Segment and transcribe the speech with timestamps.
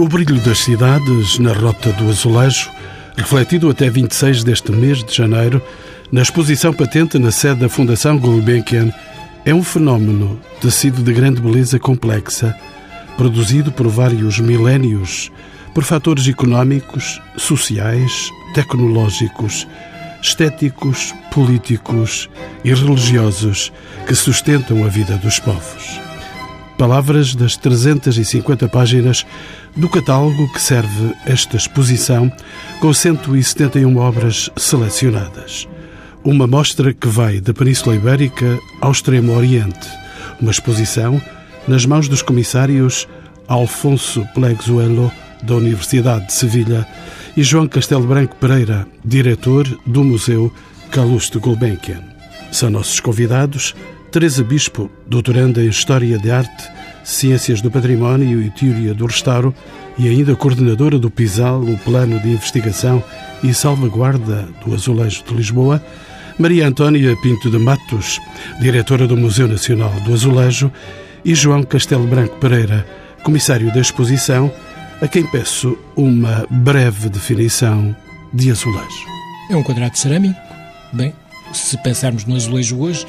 [0.00, 2.70] O brilho das cidades na rota do azulejo,
[3.18, 5.60] refletido até 26 deste mês de janeiro,
[6.10, 8.90] na exposição patente na sede da Fundação Gulbenkian,
[9.44, 12.56] é um fenómeno tecido de grande beleza complexa,
[13.18, 15.30] produzido por vários milénios,
[15.74, 19.68] por fatores económicos, sociais, tecnológicos,
[20.22, 22.30] estéticos, políticos
[22.64, 23.70] e religiosos
[24.06, 26.09] que sustentam a vida dos povos.
[26.80, 29.26] Palavras das 350 páginas
[29.76, 32.32] do catálogo que serve esta exposição,
[32.80, 35.68] com 171 obras selecionadas.
[36.24, 39.86] Uma mostra que vai da Península Ibérica ao Extremo Oriente.
[40.40, 41.20] Uma exposição
[41.68, 43.06] nas mãos dos comissários
[43.46, 46.88] Alfonso Pleguzuelo, da Universidade de Sevilha,
[47.36, 50.50] e João Castelo Branco Pereira, diretor do Museu
[50.90, 52.00] Calouste Gulbenkian.
[52.50, 53.74] São nossos convidados
[54.10, 56.68] Teresa Bispo, doutoranda em História de Arte,
[57.04, 59.54] Ciências do Património e Teoria do Restauro
[59.96, 63.04] e ainda coordenadora do PISAL, o Plano de Investigação
[63.40, 65.80] e Salvaguarda do Azulejo de Lisboa,
[66.40, 68.18] Maria Antônia Pinto de Matos,
[68.60, 70.72] diretora do Museu Nacional do Azulejo,
[71.24, 72.84] e João Castelo Branco Pereira,
[73.22, 74.52] comissário da exposição,
[75.00, 77.94] a quem peço uma breve definição
[78.32, 79.06] de azulejo.
[79.50, 80.40] É um quadrado cerâmico,
[80.92, 81.12] bem,
[81.52, 83.06] se pensarmos no azulejo hoje,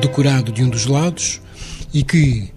[0.00, 1.40] decorado de um dos lados
[1.92, 2.50] e que,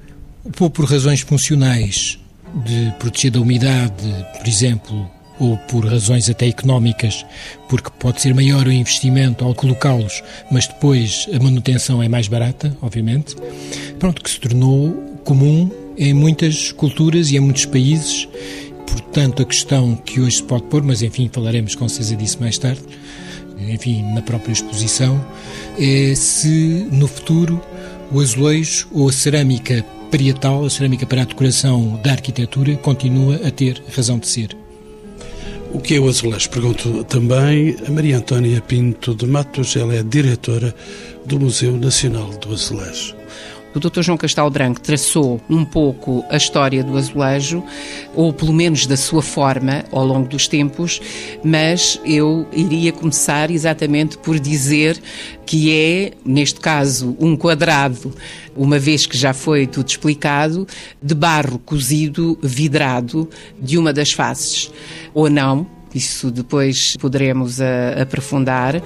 [0.59, 2.19] ou por razões funcionais
[2.65, 5.09] de proteger da umidade, por exemplo,
[5.39, 7.25] ou por razões até económicas,
[7.69, 12.75] porque pode ser maior o investimento ao colocá-los, mas depois a manutenção é mais barata,
[12.81, 13.35] obviamente.
[13.97, 14.91] Pronto, que se tornou
[15.23, 18.27] comum em muitas culturas e em muitos países.
[18.85, 22.57] Portanto, a questão que hoje se pode pôr, mas enfim, falaremos com certeza disso mais
[22.57, 22.81] tarde,
[23.67, 25.23] enfim, na própria exposição,
[25.79, 27.61] é se no futuro
[28.11, 33.51] o azulejo ou a cerâmica parietal, a cerâmica para a decoração da arquitetura, continua a
[33.51, 34.57] ter razão de ser.
[35.71, 36.49] O que é o azulejo?
[36.49, 40.73] Pergunto também a Maria Antônia Pinto de Matos, ela é diretora
[41.25, 43.18] do Museu Nacional do Azulejo.
[43.73, 44.01] O Dr.
[44.01, 47.63] João Castelo Branco traçou um pouco a história do azulejo,
[48.15, 50.99] ou pelo menos da sua forma ao longo dos tempos,
[51.43, 54.99] mas eu iria começar exatamente por dizer
[55.45, 58.11] que é, neste caso, um quadrado,
[58.55, 60.67] uma vez que já foi tudo explicado,
[61.01, 63.29] de barro cozido vidrado
[63.61, 64.71] de uma das faces,
[65.13, 68.81] ou não, isso depois poderemos eh, aprofundar.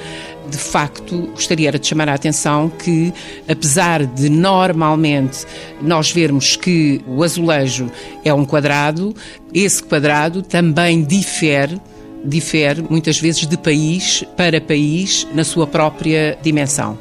[0.49, 3.13] De facto, gostaria de chamar a atenção que,
[3.47, 5.45] apesar de normalmente
[5.81, 7.91] nós vermos que o azulejo
[8.23, 9.15] é um quadrado,
[9.53, 11.79] esse quadrado também difere
[12.25, 16.97] difere muitas vezes de país para país na sua própria dimensão.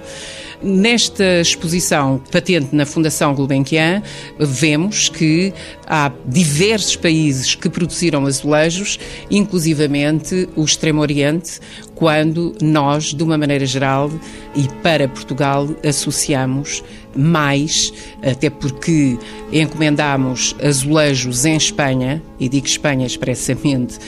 [0.62, 4.00] Nesta exposição patente na Fundação Gulbenkian,
[4.38, 5.52] vemos que
[5.86, 11.58] há diversos países que produziram azulejos, inclusivamente o Extremo Oriente,
[12.02, 14.10] quando nós, de uma maneira geral
[14.56, 16.82] e para Portugal, associamos
[17.14, 17.92] mais,
[18.22, 19.18] até porque
[19.52, 23.98] encomendamos azulejos em Espanha, e digo Espanha expressamente,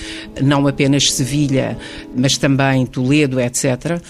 [0.42, 1.76] não apenas Sevilha,
[2.16, 4.00] mas também Toledo, etc.,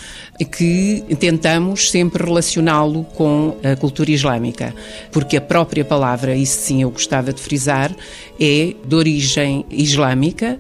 [0.51, 4.75] que tentamos sempre relacioná-lo com a cultura islâmica,
[5.13, 7.95] porque a própria palavra, isso sim eu gostava de frisar,
[8.41, 10.59] é de origem islâmica,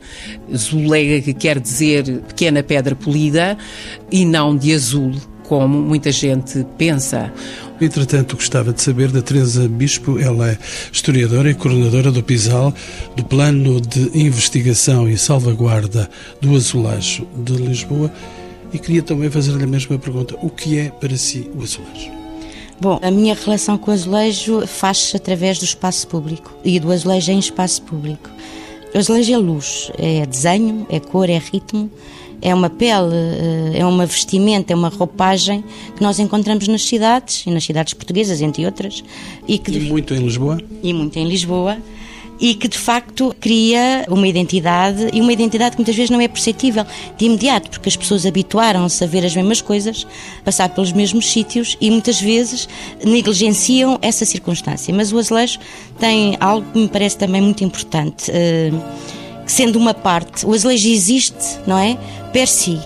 [0.54, 3.13] zulega que quer dizer pequena pedra polida,
[4.10, 5.12] e não de azul,
[5.44, 7.32] como muita gente pensa.
[7.80, 10.58] Entretanto, gostava de saber da Teresa Bispo, ela é
[10.92, 12.72] historiadora e coordenadora do PISAL,
[13.16, 16.08] do Plano de Investigação e Salvaguarda
[16.40, 18.10] do Azulejo de Lisboa,
[18.72, 22.10] e queria também fazer-lhe a mesma pergunta: o que é para si o azulejo?
[22.80, 27.32] Bom, a minha relação com o azulejo faz-se através do espaço público e do azulejo
[27.32, 28.28] em espaço público.
[28.94, 31.90] O azulejo é luz, é desenho, é cor, é ritmo
[32.44, 35.64] é uma pele, eh, é uma vestimenta, é uma roupagem
[35.96, 39.02] que nós encontramos nas cidades, e nas cidades portuguesas, entre outras.
[39.48, 40.60] E, que, e muito em Lisboa?
[40.82, 41.78] E muito em Lisboa
[42.40, 46.26] e que de facto cria uma identidade e uma identidade que muitas vezes não é
[46.26, 46.84] perceptível
[47.16, 50.06] de imediato, porque as pessoas habituaram-se a ver as mesmas coisas,
[50.44, 52.68] passar pelos mesmos sítios e muitas vezes
[53.04, 54.92] negligenciam essa circunstância.
[54.92, 55.58] Mas o azulejo
[55.98, 58.30] tem algo que me parece também muito importante.
[59.46, 61.98] Sendo uma parte, o azulejo existe, não é?
[62.32, 62.78] Per si,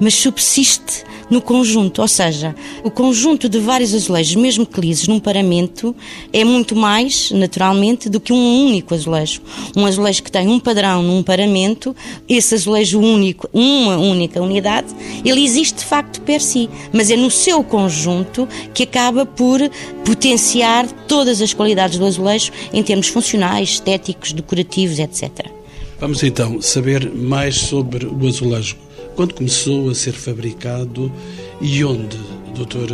[0.00, 2.54] mas subsiste no conjunto, ou seja,
[2.84, 5.94] o conjunto de vários azulejos, mesmo que lisos, num paramento,
[6.32, 9.42] é muito mais, naturalmente, do que um único azulejo.
[9.76, 11.94] Um azulejo que tem um padrão num paramento,
[12.28, 14.94] esse azulejo único, uma única unidade,
[15.24, 19.60] ele existe de facto per si, mas é no seu conjunto que acaba por
[20.04, 25.55] potenciar todas as qualidades do azulejo em termos funcionais, estéticos, decorativos, etc.
[25.98, 28.76] Vamos então saber mais sobre o azulejo.
[29.14, 31.10] Quando começou a ser fabricado
[31.60, 32.18] e onde,
[32.54, 32.92] Dr.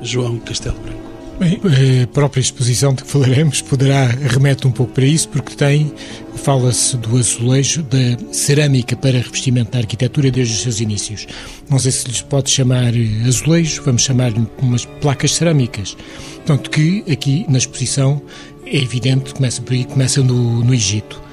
[0.00, 1.06] João Castelo Branco?
[1.40, 1.60] Bem,
[2.02, 5.92] a própria exposição de que falaremos poderá remete um pouco para isso, porque tem,
[6.36, 11.26] fala-se do azulejo, da cerâmica para revestimento da arquitetura desde os seus inícios.
[11.68, 12.92] Não sei se lhes pode chamar
[13.26, 15.96] azulejo, vamos chamar-lhe umas placas cerâmicas.
[16.36, 18.22] Portanto, que aqui na exposição
[18.64, 21.25] é evidente, começa por aí, começa no, no Egito.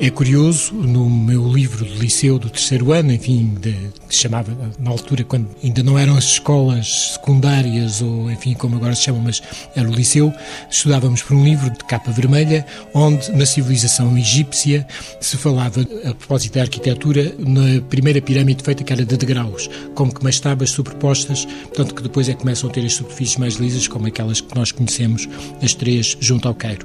[0.00, 3.72] É curioso, no meu livro de liceu do terceiro ano, enfim, de,
[4.08, 8.74] que se chamava, na altura, quando ainda não eram as escolas secundárias, ou enfim, como
[8.74, 9.40] agora se chama, mas
[9.74, 10.32] era o liceu,
[10.68, 14.84] estudávamos por um livro de capa vermelha, onde na civilização egípcia
[15.20, 20.12] se falava, a propósito da arquitetura, na primeira pirâmide feita que era de degraus, como
[20.12, 23.54] que umas tábuas superpostas, portanto que depois é que começam a ter as superfícies mais
[23.54, 25.28] lisas, como aquelas que nós conhecemos,
[25.62, 26.84] as três junto ao Cairo.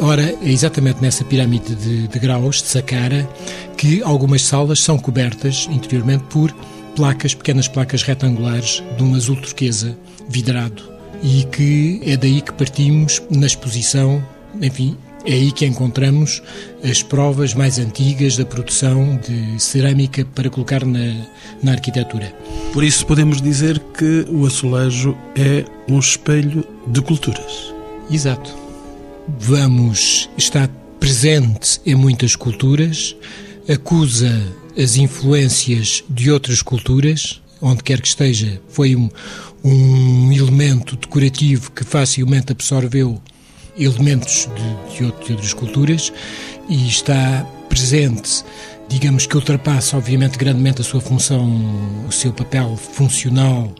[0.00, 3.28] Ora, é exatamente nessa pirâmide de, de graus, de Saqqara,
[3.76, 6.52] que algumas salas são cobertas interiormente por
[6.96, 9.96] placas, pequenas placas retangulares de um azul turquesa
[10.28, 10.82] vidrado
[11.22, 14.22] e que é daí que partimos na exposição,
[14.60, 16.42] enfim, é aí que encontramos
[16.82, 21.14] as provas mais antigas da produção de cerâmica para colocar na,
[21.62, 22.34] na arquitetura.
[22.72, 27.72] Por isso podemos dizer que o azulejo é um espelho de culturas.
[28.10, 28.63] Exato
[29.38, 30.68] vamos está
[30.98, 33.16] presente em muitas culturas,
[33.68, 34.42] acusa
[34.76, 39.08] as influências de outras culturas, onde quer que esteja, foi um,
[39.62, 43.20] um elemento decorativo que facilmente absorveu
[43.78, 46.12] elementos de, de, outras culturas
[46.68, 48.44] e está presente
[48.88, 51.48] digamos que ultrapassa, obviamente, grandemente a sua função,
[52.06, 53.72] o seu papel funcional,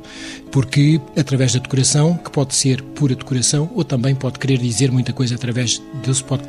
[0.50, 5.12] porque através da decoração, que pode ser pura decoração, ou também pode querer dizer muita
[5.12, 6.44] coisa através de se, pode,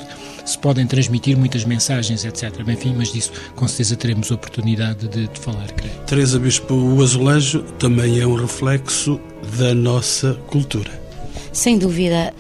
[0.46, 2.62] se podem transmitir muitas mensagens, etc.
[2.68, 5.94] Enfim, mas disso com certeza teremos oportunidade de, de falar, creio.
[6.08, 9.20] Teresa Bispo, o azulejo também é um reflexo
[9.58, 10.92] da nossa cultura.
[11.52, 12.34] Sem dúvida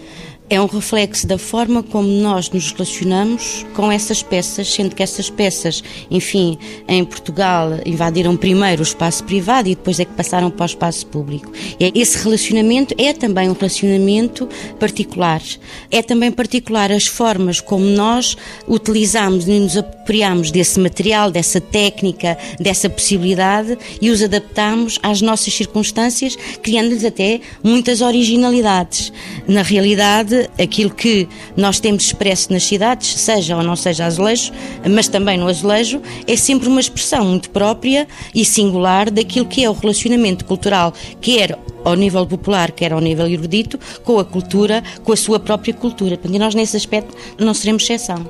[0.49, 5.29] é um reflexo da forma como nós nos relacionamos com essas peças, sendo que essas
[5.29, 6.57] peças, enfim,
[6.87, 11.07] em Portugal invadiram primeiro o espaço privado e depois é que passaram para o espaço
[11.07, 11.51] público.
[11.79, 14.47] Esse relacionamento é também um relacionamento
[14.79, 15.41] particular.
[15.89, 18.37] É também particular as formas como nós
[18.67, 25.53] utilizamos e nos apropriamos desse material, dessa técnica, dessa possibilidade e os adaptamos às nossas
[25.53, 29.11] circunstâncias, criando-lhes até muitas originalidades.
[29.47, 34.51] Na realidade, aquilo que nós temos expresso nas cidades, seja ou não seja azulejo,
[34.89, 39.69] mas também no azulejo, é sempre uma expressão muito própria e singular daquilo que é
[39.69, 45.13] o relacionamento cultural, quer ao nível popular, quer ao nível erudito, com a cultura, com
[45.13, 46.19] a sua própria cultura.
[46.23, 48.27] E nós, nesse aspecto, não seremos exceção.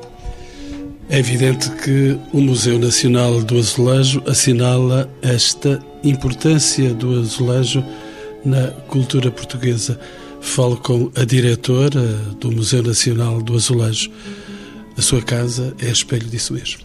[1.08, 7.84] É evidente que o Museu Nacional do Azulejo assinala esta importância do azulejo
[8.44, 10.00] na cultura portuguesa.
[10.46, 12.00] Falo com a diretora
[12.40, 14.10] do Museu Nacional do Azulejo.
[14.98, 16.80] A sua casa é espelho disso mesmo.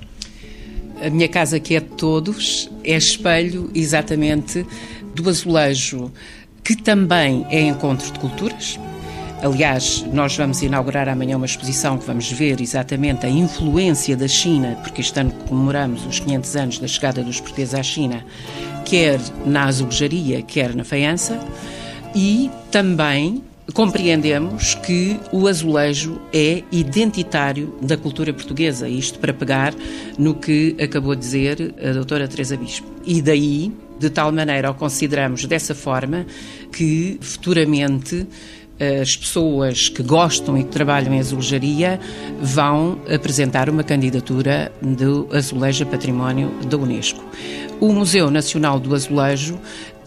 [1.01, 4.67] A minha casa, que é de todos, é espelho exatamente
[5.15, 6.11] do azulejo,
[6.65, 8.77] que também é encontro de culturas.
[9.41, 14.77] Aliás, nós vamos inaugurar amanhã uma exposição que vamos ver exatamente a influência da China,
[14.83, 18.25] porque este ano comemoramos os 500 anos da chegada dos portugueses à China,
[18.85, 21.39] quer na azulejaria, quer na faiança,
[22.17, 29.75] e também compreendemos que o azulejo é identitário da cultura portuguesa, isto para pegar
[30.19, 32.87] no que acabou de dizer a doutora Teresa Bispo.
[33.05, 36.27] E daí, de tal maneira, o consideramos dessa forma
[36.73, 38.27] que futuramente
[39.03, 42.01] as pessoas que gostam e que trabalham em azulejaria
[42.41, 47.23] vão apresentar uma candidatura do Azulejo Património da Unesco.
[47.79, 49.59] O Museu Nacional do Azulejo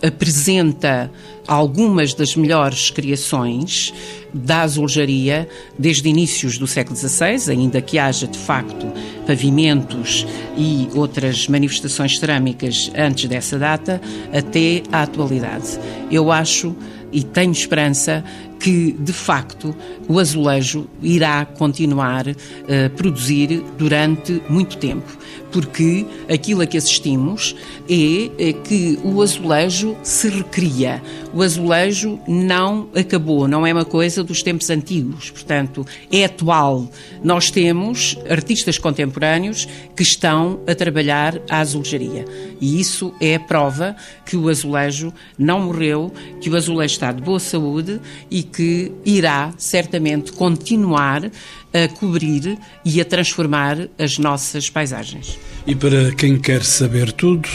[0.04, 1.10] apresenta
[1.48, 3.94] algumas das melhores criações
[4.34, 8.92] da azulejaria desde inícios do século XVI, ainda que haja de facto
[9.26, 10.26] pavimentos
[10.58, 14.02] e outras manifestações cerâmicas antes dessa data,
[14.34, 15.80] até à atualidade.
[16.12, 16.76] Eu acho
[17.12, 18.24] e tenho esperança
[18.64, 19.76] que, de facto,
[20.08, 25.18] o azulejo irá continuar a produzir durante muito tempo
[25.54, 27.56] porque aquilo a que assistimos
[27.88, 31.02] é, é que o azulejo se recria.
[31.32, 36.90] O azulejo não acabou, não é uma coisa dos tempos antigos, portanto, é atual.
[37.24, 42.26] Nós temos artistas contemporâneos que estão a trabalhar a azulejaria
[42.60, 47.22] e isso é a prova que o azulejo não morreu, que o azulejo está de
[47.22, 48.02] boa saúde
[48.32, 51.30] e que irá certamente continuar
[51.74, 55.40] a cobrir e a transformar as nossas paisagens.
[55.66, 57.50] E para quem quer saber tudo,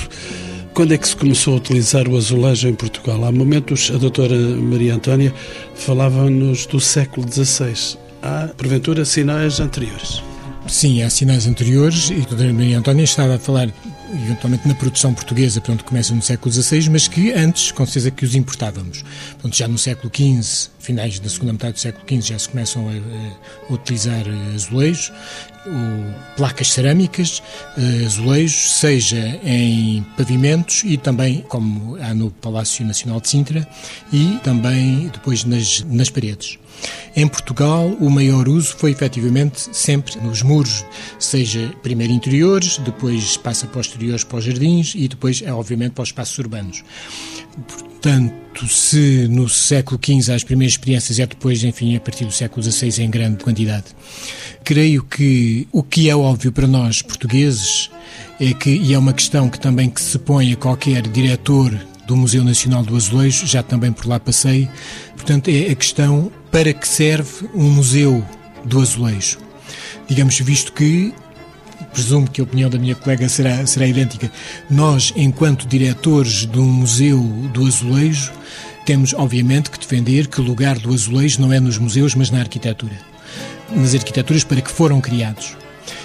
[0.74, 3.24] quando é que se começou a utilizar o azulejo em Portugal?
[3.24, 5.32] Há momentos, a doutora Maria Antónia
[5.74, 7.98] falava-nos do século XVI.
[8.22, 10.22] Há, porventura, sinais anteriores?
[10.66, 13.72] Sim, há sinais anteriores e a doutora Maria Antónia estava a falar
[14.12, 18.24] eventualmente na produção portuguesa, portanto, começa no século XVI, mas que antes, com certeza, que
[18.24, 19.04] os importávamos.
[19.32, 22.88] Portanto, já no século XV, finais da segunda metade do século XV, já se começam
[22.88, 24.24] a, a utilizar
[24.54, 25.12] azulejos,
[26.36, 27.42] placas cerâmicas,
[27.76, 33.68] eh, azulejos, seja em pavimentos e também, como há no Palácio Nacional de Sintra,
[34.12, 36.58] e também depois nas, nas paredes.
[37.16, 40.84] Em Portugal, o maior uso foi efetivamente sempre nos muros,
[41.18, 43.80] seja primeiro interiores, depois passa para
[44.24, 46.84] para os jardins e depois, é, obviamente, para os espaços urbanos.
[47.66, 52.62] Portanto, se no século XV as primeiras experiências é depois, enfim, a partir do século
[52.62, 53.86] XVI em grande quantidade.
[54.62, 57.90] Creio que o que é óbvio para nós portugueses
[58.38, 61.76] é que, e é uma questão que também que se põe a qualquer diretor
[62.08, 64.66] do Museu Nacional do Azulejo, já também por lá passei,
[65.14, 68.24] portanto, é a questão para que serve um museu
[68.64, 69.38] do azulejo.
[70.08, 71.12] Digamos, visto que
[71.92, 74.32] presumo que a opinião da minha colega será, será idêntica.
[74.70, 77.20] Nós, enquanto diretores de um museu
[77.52, 78.32] do azulejo,
[78.86, 82.38] temos, obviamente, que defender que o lugar do azulejo não é nos museus, mas na
[82.38, 82.98] arquitetura.
[83.70, 85.58] Nas arquiteturas para que foram criados.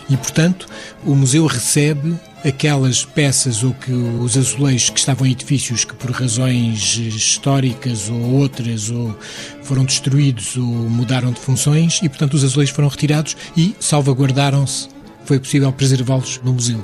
[0.09, 0.67] E, portanto,
[1.05, 2.13] o museu recebe
[2.45, 8.19] aquelas peças ou que os azulejos que estavam em edifícios que por razões históricas ou
[8.33, 9.17] outras ou
[9.63, 14.89] foram destruídos ou mudaram de funções e portanto os azulejos foram retirados e salvaguardaram-se
[15.25, 16.83] foi possível preservá-los no museu.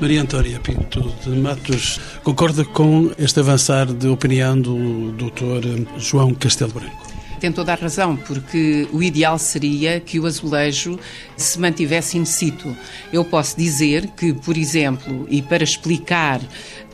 [0.00, 5.98] Maria Antônia Pinto de Matos concorda com este avançar de opinião do Dr.
[5.98, 7.09] João Castelo Branco?
[7.40, 10.98] Tem toda a razão, porque o ideal seria que o azulejo
[11.36, 12.76] se mantivesse in situ.
[13.12, 16.40] Eu posso dizer que, por exemplo, e para explicar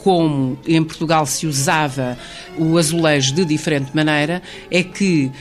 [0.06, 2.16] como em Portugal se usava
[2.56, 5.32] o azulejo de diferente maneira, é que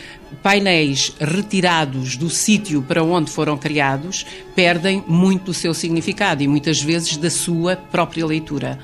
[0.41, 6.81] painéis retirados do sítio para onde foram criados perdem muito do seu significado e muitas
[6.81, 8.79] vezes da sua própria leitura.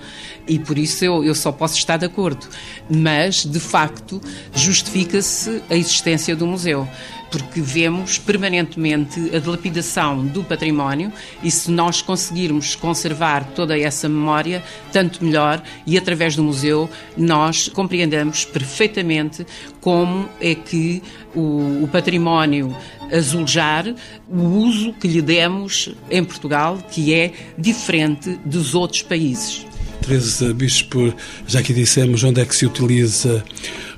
[0.48, 2.46] E por isso eu, eu só posso estar de acordo.
[2.88, 4.22] Mas, de facto,
[4.54, 6.88] justifica-se a existência do museu
[7.32, 11.12] porque vemos permanentemente a dilapidação do património
[11.42, 14.62] e se nós conseguirmos conservar toda essa memória,
[14.92, 19.48] tanto melhor, e através do museu nós compreendemos perfeitamente
[19.80, 21.02] como é que
[21.34, 22.76] o, o património
[23.12, 23.96] azulejar,
[24.30, 29.66] o uso que lhe demos em Portugal, que é diferente dos outros países.
[30.02, 31.14] Teresa Bispo,
[31.48, 33.44] já que dissemos onde é que se utiliza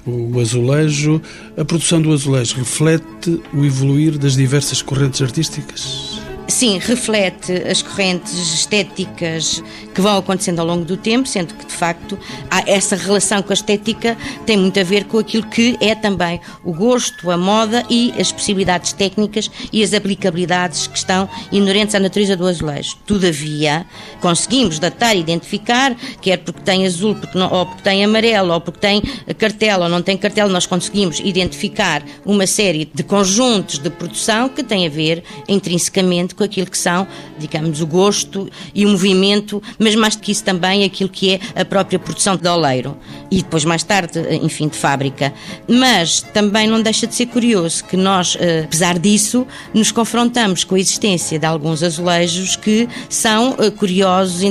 [0.05, 1.21] o azulejo,
[1.57, 6.21] a produção do azulejo reflete o evoluir das diversas correntes artísticas?
[6.47, 11.73] Sim, reflete as correntes estéticas que vão acontecendo ao longo do tempo, sendo que, de
[11.73, 12.17] facto,
[12.65, 16.73] essa relação com a estética tem muito a ver com aquilo que é também o
[16.73, 22.35] gosto, a moda e as possibilidades técnicas e as aplicabilidades que estão inerentes à natureza
[22.35, 22.97] do azulejo.
[23.05, 23.85] Todavia,
[24.19, 28.61] conseguimos datar e identificar, quer porque tem azul, porque não, ou porque tem amarelo, ou
[28.61, 29.01] porque tem
[29.37, 34.63] cartel ou não tem cartel, nós conseguimos identificar uma série de conjuntos de produção que
[34.63, 37.07] têm a ver intrinsecamente com aquilo que são,
[37.37, 41.61] digamos, o gosto e o movimento mas mais do que isso também aquilo que é
[41.61, 42.97] a própria produção de oleiro
[43.29, 45.33] e depois mais tarde, enfim, de fábrica.
[45.67, 50.75] Mas também não deixa de ser curioso que nós, eh, apesar disso, nos confrontamos com
[50.75, 54.41] a existência de alguns azulejos que são eh, curiosos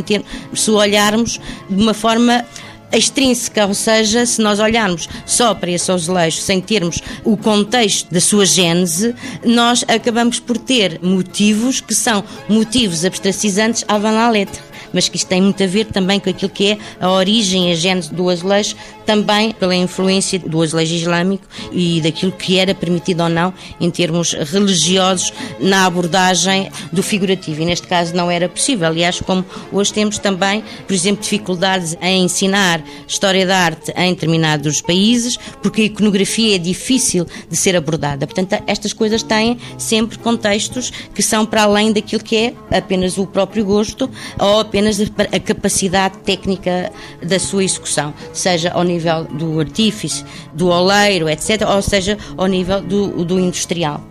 [0.55, 2.45] se olharmos de uma forma
[2.93, 8.21] extrínseca, ou seja, se nós olharmos só para esse azulejo sem termos o contexto da
[8.21, 14.72] sua gênese, nós acabamos por ter motivos que são motivos abstracizantes à van la lettre
[14.93, 17.75] mas que isto tem muito a ver também com aquilo que é a origem, a
[17.75, 23.29] gênese do azulejo, também pela influência do azulejo islâmico e daquilo que era permitido ou
[23.29, 27.63] não em termos religiosos na abordagem do figurativo.
[27.63, 28.87] E neste caso não era possível.
[28.87, 34.81] Aliás, como hoje temos também, por exemplo, dificuldades em ensinar história da arte em determinados
[34.81, 38.27] países, porque a iconografia é difícil de ser abordada.
[38.27, 43.27] Portanto, estas coisas têm sempre contextos que são para além daquilo que é apenas o
[43.27, 46.93] próprio gosto ou apenas a capacidade técnica
[47.23, 48.85] da sua execução, seja ao
[49.31, 54.03] do artífice, do oleiro, etc., ou seja, ao nível do, do industrial.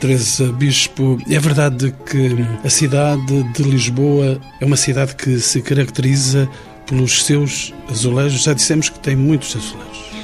[0.00, 6.48] Teresa Bispo, é verdade que a cidade de Lisboa é uma cidade que se caracteriza
[6.86, 8.44] pelos seus azulejos.
[8.44, 10.17] Já dissemos que tem muitos azulejos.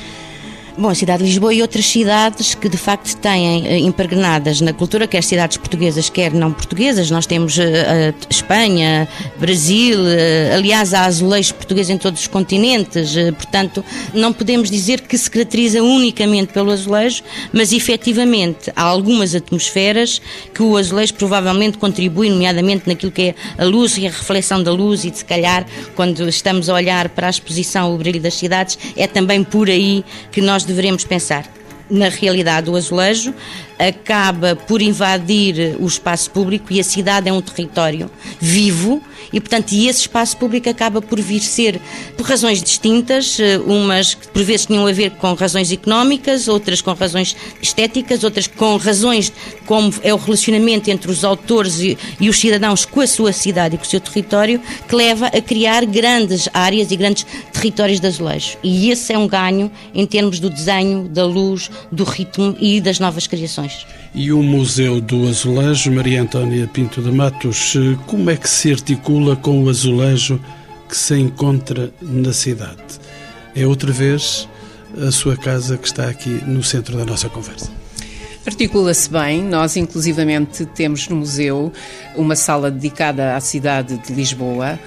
[0.77, 4.73] Bom, a cidade de Lisboa e outras cidades que de facto têm eh, impregnadas na
[4.73, 7.13] cultura, quer cidades portuguesas, quer não portuguesas.
[7.13, 7.63] Nós temos uh,
[8.29, 9.07] Espanha,
[9.39, 15.17] Brasil, uh, aliás, há azulejos portugueses em todos os continentes, portanto, não podemos dizer que
[15.17, 20.21] se caracteriza unicamente pelo azulejo, mas efetivamente há algumas atmosferas
[20.53, 24.73] que o azulejo provavelmente contribui, nomeadamente naquilo que é a luz e a reflexão da
[24.73, 25.65] luz, e de se calhar,
[25.95, 30.05] quando estamos a olhar para a exposição O Brilho das Cidades, é também por aí
[30.33, 31.45] que nós deveremos pensar.
[31.91, 33.35] Na realidade, o azulejo
[33.89, 38.11] acaba por invadir o espaço público e a cidade é um território
[38.41, 39.03] vivo
[39.35, 41.81] e, portanto, e esse espaço público acaba por vir ser
[42.17, 46.81] por razões distintas, eh, umas que por vezes tinham a ver com razões económicas, outras
[46.81, 49.33] com razões estéticas, outras com razões
[49.67, 53.75] como é o relacionamento entre os autores e, e os cidadãos com a sua cidade
[53.75, 58.07] e com o seu território, que leva a criar grandes áreas e grandes territórios de
[58.07, 58.57] azulejo.
[58.63, 63.01] E esse é um ganho em termos do desenho, da luz, do ritmo e das
[63.01, 63.74] novas criações.
[64.15, 67.75] E o Museu do Azulejo, Maria Antónia Pinto de Matos,
[68.07, 70.41] como é que se articula com o azulejo
[70.89, 72.81] que se encontra na cidade?
[73.57, 74.49] É outra vez
[75.05, 77.71] a sua casa que está aqui no centro da nossa conversa.
[78.47, 81.73] Articula-se bem, nós inclusivamente temos no museu
[82.15, 84.79] uma sala dedicada à cidade de Lisboa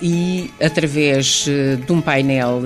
[0.00, 2.62] e através eh, de um painel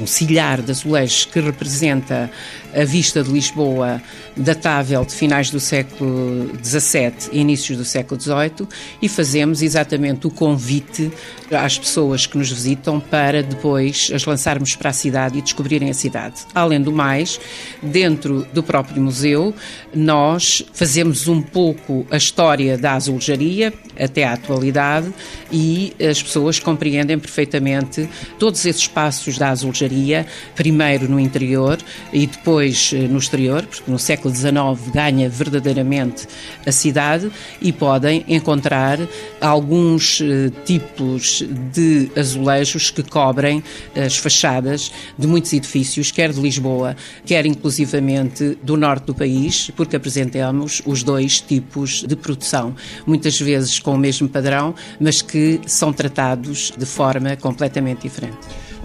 [0.00, 2.30] um cilhar de azulejos que representa
[2.78, 4.00] a vista de Lisboa
[4.36, 8.68] datável de finais do século XVII e inícios do século XVIII
[9.02, 11.10] e fazemos exatamente o convite
[11.50, 15.94] às pessoas que nos visitam para depois as lançarmos para a cidade e descobrirem a
[15.94, 16.42] cidade.
[16.54, 17.40] Além do mais,
[17.82, 19.52] dentro do próprio museu,
[19.92, 25.12] nós fazemos um pouco a história da azulejaria até à atualidade
[25.50, 28.08] e as pessoas compreendem perfeitamente
[28.38, 31.78] todos esses passos da azulejaria, primeiro no interior
[32.12, 36.26] e depois eh, no exterior, porque no século XIX ganha verdadeiramente
[36.66, 38.98] a cidade e podem encontrar
[39.40, 43.62] alguns eh, tipos de azulejos que cobrem
[43.96, 49.96] as fachadas de muitos edifícios, quer de Lisboa, quer inclusivamente do norte do país, porque
[49.96, 52.74] apresentamos os dois tipos de produção,
[53.06, 58.38] muitas vezes com o mesmo padrão, mas que são tratados de forma completamente diferente.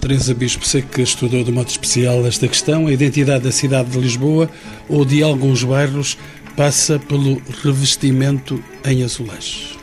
[0.04, 3.98] Teresa Bispo, sei que estudou de modo especial esta questão, a identidade da cidade de
[3.98, 4.48] Lisboa
[4.88, 6.16] ou de alguns bairros
[6.56, 9.73] passa pelo revestimento em azulejos.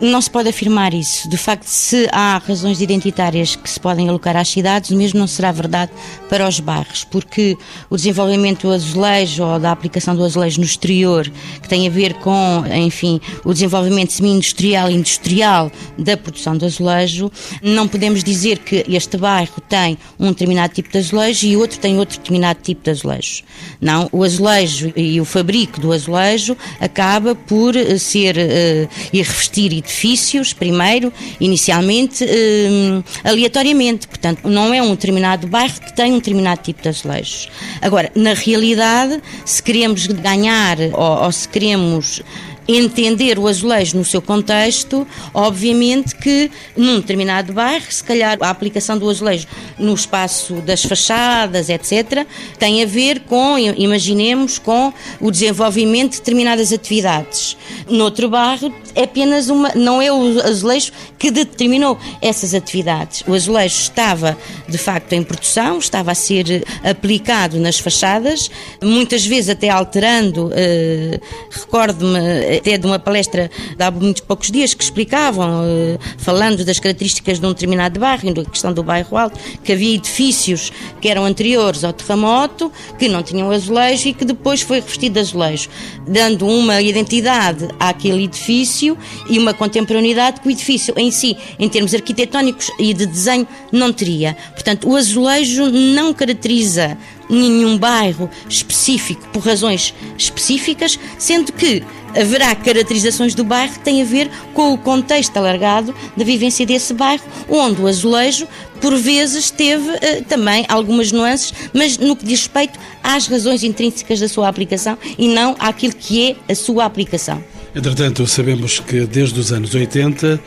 [0.00, 1.28] Não se pode afirmar isso.
[1.28, 5.50] De facto, se há razões identitárias que se podem alocar às cidades, mesmo não será
[5.50, 5.90] verdade
[6.28, 7.56] para os bairros, porque
[7.90, 11.28] o desenvolvimento do azulejo ou da aplicação do azulejo no exterior,
[11.60, 17.30] que tem a ver com, enfim, o desenvolvimento semi-industrial e industrial da produção do azulejo,
[17.60, 21.98] não podemos dizer que este bairro tem um determinado tipo de azulejo e outro tem
[21.98, 23.42] outro determinado tipo de azulejo.
[23.80, 30.52] Não, o azulejo e o fabrico do azulejo acaba por ser uh, e revestir edifícios,
[30.52, 34.06] primeiro, inicialmente, eh, aleatoriamente.
[34.06, 37.48] Portanto, não é um determinado bairro que tem um determinado tipo de azulejos.
[37.80, 42.22] Agora, na realidade, se queremos ganhar ou, ou se queremos
[42.68, 48.98] entender o azulejo no seu contexto, obviamente que num determinado bairro, se calhar a aplicação
[48.98, 49.46] do azulejo
[49.78, 52.26] no espaço das fachadas, etc.,
[52.58, 57.56] tem a ver com, imaginemos, com o desenvolvimento de determinadas atividades.
[57.88, 63.24] Noutro bairro é apenas uma, não é o azulejo que determinou essas atividades.
[63.26, 64.36] O azulejo estava,
[64.68, 68.50] de facto, em produção, estava a ser aplicado nas fachadas,
[68.82, 71.18] muitas vezes até alterando, eh,
[71.50, 76.78] recordo-me até de uma palestra de há muitos poucos dias que explicavam, eh, falando das
[76.78, 81.24] características de um determinado bairro, da questão do bairro alto, que havia edifícios que eram
[81.24, 85.68] anteriores ao terremoto, que não tinham azulejo e que depois foi revestido de azulejo,
[86.06, 88.96] dando uma identidade àquele edifício
[89.28, 93.92] e uma contemporaneidade que o edifício em si, em termos arquitetónicos e de desenho, não
[93.92, 94.36] teria.
[94.52, 96.96] Portanto, o azulejo não caracteriza
[97.28, 101.82] nenhum bairro específico por razões específicas, sendo que
[102.16, 106.94] haverá caracterizações do bairro que têm a ver com o contexto alargado da vivência desse
[106.94, 108.46] bairro, onde o azulejo,
[108.80, 114.20] por vezes, teve uh, também algumas nuances, mas no que diz respeito às razões intrínsecas
[114.20, 117.42] da sua aplicação e não àquilo que é a sua aplicação.
[117.74, 120.40] Entretanto, sabemos que desde os anos 80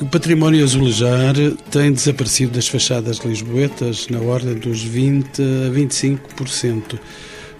[0.00, 1.34] o património azulejar
[1.70, 6.98] tem desaparecido das fachadas lisboetas na ordem dos 20 a 25%.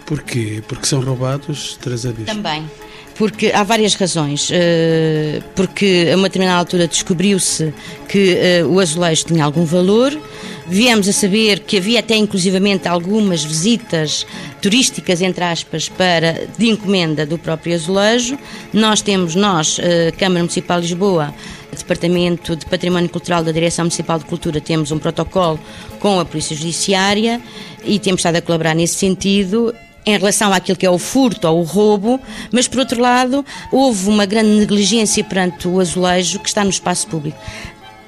[0.05, 0.63] Porquê?
[0.67, 2.27] Porque são roubados três avisos?
[2.27, 2.69] Também.
[3.15, 4.49] Porque há várias razões.
[4.53, 7.73] Eh, porque a uma determinada altura descobriu-se
[8.09, 10.19] que eh, o azulejo tinha algum valor.
[10.67, 14.27] Viemos a saber que havia até inclusivamente algumas visitas
[14.61, 18.37] turísticas, entre aspas, para, de encomenda do próprio azulejo.
[18.73, 21.33] Nós temos, nós, eh, Câmara Municipal de Lisboa,
[21.81, 25.59] Departamento de Património Cultural da Direção Municipal de Cultura, temos um protocolo
[25.99, 27.41] com a Polícia Judiciária
[27.85, 29.75] e temos estado a colaborar nesse sentido
[30.07, 32.21] em relação àquilo que é o furto ou o roubo,
[32.53, 37.07] mas por outro lado houve uma grande negligência perante o azulejo que está no espaço
[37.07, 37.39] público.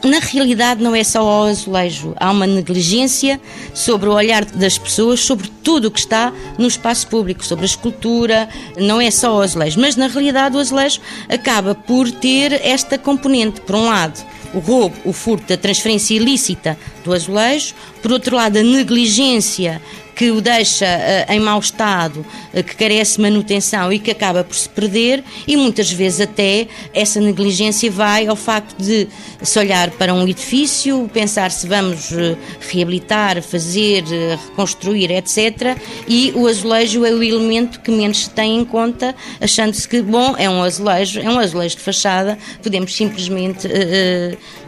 [0.05, 3.41] Na realidade, não é só o azulejo, há uma negligência
[3.75, 7.67] sobre o olhar das pessoas, sobre tudo o que está no espaço público, sobre a
[7.67, 12.99] escultura, não é só o azulejo, mas na realidade o azulejo acaba por ter esta
[12.99, 13.61] componente.
[13.63, 18.59] Por um lado, o roubo, o furto, a transferência ilícita do azulejo, por outro lado,
[18.59, 19.81] a negligência
[20.16, 22.21] que o deixa uh, em mau estado,
[22.55, 26.66] uh, que carece de manutenção e que acaba por se perder, e muitas vezes até
[26.95, 29.07] essa negligência vai ao facto de
[29.42, 32.37] se olhar para um edifício, pensar se vamos uh,
[32.71, 34.05] reabilitar, fazer,
[34.49, 35.77] reconstruir, etc.
[36.09, 40.35] E o azulejo é o elemento que menos se tem em conta, achando-se que, bom,
[40.38, 43.69] é um azulejo, é um azulejo de fachada, podemos simplesmente,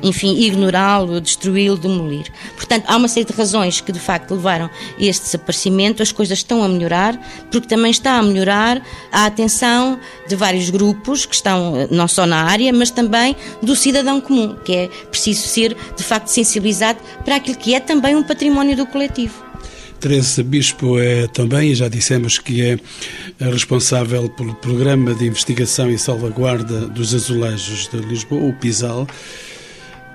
[0.03, 2.28] enfim, ignorá-lo, destruí-lo, demolir.
[2.57, 4.71] Portanto, há uma série de razões que de facto levaram a
[5.03, 7.19] este desaparecimento, as coisas estão a melhorar,
[7.51, 12.27] porque também está a melhorar a atenção de vários grupos que estão eh, não só
[12.27, 17.37] na área, mas também do cidadão comum, que é preciso ser de facto sensibilizado para
[17.37, 19.49] aquilo que é também um património do coletivo.
[20.01, 22.79] Teresa Bispo é também, e já dissemos que é
[23.41, 29.09] responsável pelo Programa de Investigação e Salvaguarda dos Azulejos de Lisboa, o PISAL.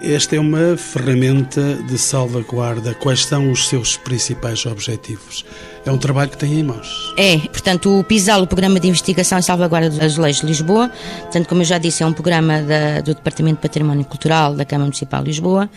[0.03, 2.93] Esta é uma ferramenta de salvaguarda.
[2.93, 5.45] Quais são os seus principais objetivos?
[5.85, 7.13] É um trabalho que tem em mãos.
[7.17, 10.89] É, portanto, o PISAL, o Programa de Investigação e Salvaguarda dos Azulejos de Lisboa,
[11.23, 14.63] portanto, como eu já disse, é um programa da, do Departamento de Património Cultural da
[14.63, 15.69] Câmara Municipal de Lisboa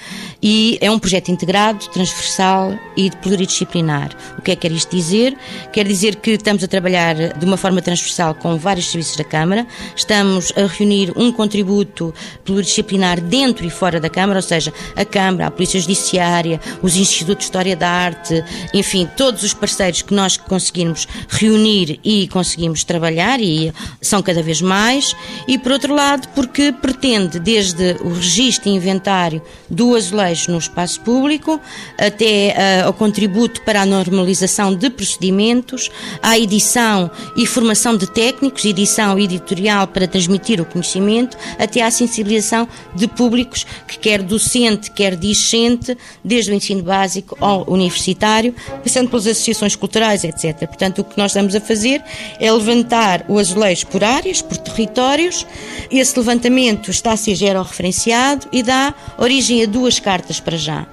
[0.43, 4.11] e é um projeto integrado, transversal e pluridisciplinar.
[4.39, 5.37] O que é que quer isto dizer?
[5.73, 9.67] Quer dizer que estamos a trabalhar de uma forma transversal com vários serviços da Câmara,
[9.97, 12.15] estamos a reunir um contributo
[12.45, 17.39] pluridisciplinar dentro e fora da Câmara, ou seja, a Câmara, a Polícia Judiciária, os Institutos
[17.39, 23.41] de História da Arte, enfim, todos os parceiros que nós conseguimos reunir e conseguimos trabalhar,
[23.41, 25.15] e são cada vez mais,
[25.47, 31.01] e por outro lado, porque pretende, desde o registro e inventário do azulejo no espaço
[31.01, 31.61] público,
[31.99, 35.91] até uh, ao contributo para a normalização de procedimentos,
[36.23, 42.69] à edição e formação de técnicos, edição editorial para transmitir o conhecimento, até à sensibilização
[42.95, 49.27] de públicos, que quer docente, quer discente, desde o ensino básico ao universitário, passando pelas
[49.27, 50.67] associações culturais etc.
[50.67, 52.03] Portanto, o que nós estamos a fazer
[52.41, 55.47] é levantar o azulejo por áreas, por territórios.
[55.91, 60.87] Esse levantamento está a ser georreferenciado e dá origem a duas cartas para já.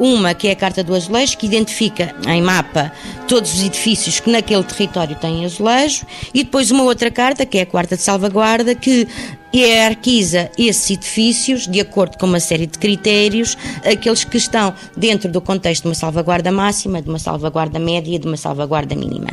[0.00, 2.90] Uma que é a Carta do Azulejo, que identifica em mapa
[3.28, 7.62] todos os edifícios que naquele território têm azulejo, e depois uma outra carta, que é
[7.62, 9.06] a Quarta de Salvaguarda, que
[9.54, 15.40] hierarquiza esses edifícios de acordo com uma série de critérios, aqueles que estão dentro do
[15.40, 19.28] contexto de uma salvaguarda máxima, de uma salvaguarda média de uma salvaguarda mínima.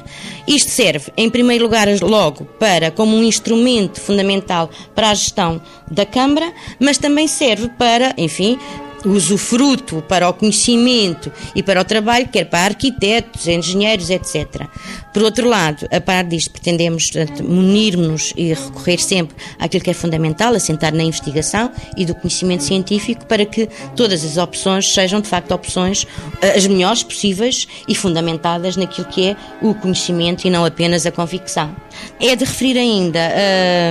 [0.48, 6.06] Isto serve, em primeiro lugar, logo para como um instrumento fundamental para a gestão da
[6.06, 8.58] Câmara, mas também serve para, enfim,
[9.08, 14.68] usufruto para o conhecimento e para o trabalho, quer para arquitetos, engenheiros, etc.
[15.14, 17.12] Por outro lado, a par disto, pretendemos
[17.44, 23.26] munir-nos e recorrer sempre àquilo que é fundamental, assentar na investigação e do conhecimento científico
[23.26, 26.06] para que todas as opções sejam, de facto, opções
[26.42, 31.12] eh, as melhores possíveis e fundamentadas naquilo que é o conhecimento e não apenas a
[31.12, 31.76] convicção.
[32.20, 33.20] É de referir ainda.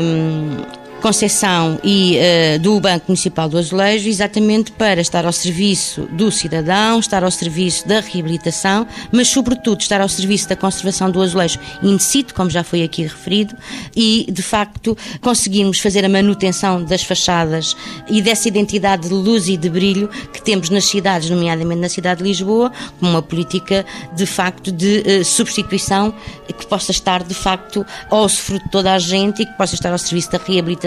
[0.03, 6.31] Hum, concessão e uh, do Banco Municipal do Azulejo, exatamente para estar ao serviço do
[6.31, 11.59] cidadão, estar ao serviço da reabilitação, mas sobretudo estar ao serviço da conservação do azulejo
[11.83, 13.55] in situ, como já foi aqui referido,
[13.95, 17.77] e de facto conseguirmos fazer a manutenção das fachadas
[18.09, 22.23] e dessa identidade de luz e de brilho que temos nas cidades, nomeadamente na cidade
[22.23, 26.13] de Lisboa, como uma política de facto de uh, substituição
[26.57, 29.93] que possa estar de facto ao fruto de toda a gente e que possa estar
[29.93, 30.86] ao serviço da reabilitação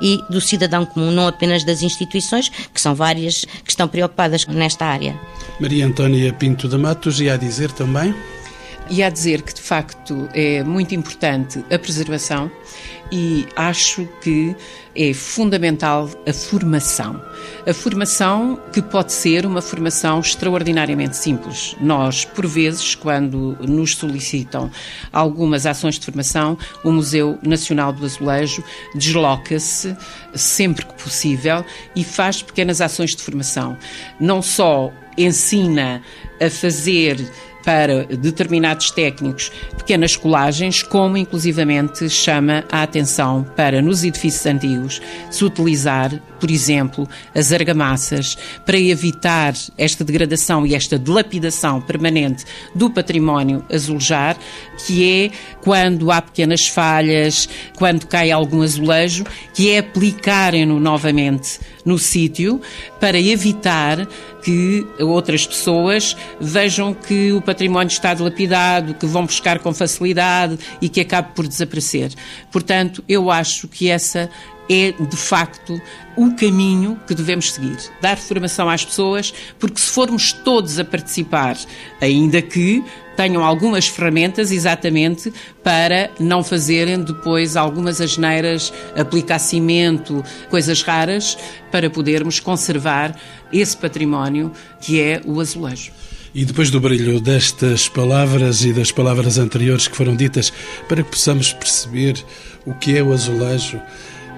[0.00, 4.86] e do cidadão comum, não apenas das instituições, que são várias que estão preocupadas nesta
[4.86, 5.18] área.
[5.58, 8.14] Maria Antónia Pinto da Matos, ia dizer também?
[8.90, 12.50] E a dizer que, de facto, é muito importante a preservação
[13.12, 14.54] e acho que
[14.94, 17.22] é fundamental a formação.
[17.66, 21.76] A formação que pode ser uma formação extraordinariamente simples.
[21.80, 24.70] Nós, por vezes, quando nos solicitam
[25.12, 29.96] algumas ações de formação, o Museu Nacional do Azulejo desloca-se
[30.34, 33.76] sempre que possível e faz pequenas ações de formação.
[34.18, 36.02] Não só ensina
[36.40, 37.20] a fazer
[37.64, 39.50] para determinados técnicos.
[39.76, 47.08] Pequenas colagens, como inclusivamente chama a atenção para nos edifícios antigos se utilizar, por exemplo,
[47.34, 54.36] as argamassas para evitar esta degradação e esta dilapidação permanente do património azulejar,
[54.86, 55.30] que é
[55.62, 59.24] quando há pequenas falhas, quando cai algum azulejo,
[59.54, 62.60] que é aplicarem-no novamente no sítio
[62.98, 64.06] para evitar
[64.42, 70.88] que outras pessoas vejam que o património está dilapidado, que vão buscar com facilidade e
[70.88, 72.12] que acabe por desaparecer.
[72.50, 74.30] Portanto, eu acho que essa
[74.70, 75.82] é de facto
[76.16, 77.76] o caminho que devemos seguir.
[78.00, 81.56] Dar formação às pessoas, porque se formos todos a participar,
[82.00, 82.84] ainda que
[83.16, 85.32] tenham algumas ferramentas exatamente
[85.64, 91.36] para não fazerem depois algumas asneiras, aplicar cimento, coisas raras,
[91.72, 93.18] para podermos conservar
[93.52, 95.90] esse património que é o azulejo.
[96.32, 100.52] E depois do brilho destas palavras e das palavras anteriores que foram ditas,
[100.88, 102.24] para que possamos perceber
[102.64, 103.80] o que é o azulejo,